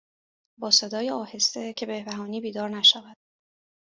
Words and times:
با 0.59 0.71
صدای 0.71 1.09
آهسته 1.09 1.73
که 1.73 1.85
بهبهانی 1.85 2.41
بیدار 2.41 2.69
نشود 2.69 3.17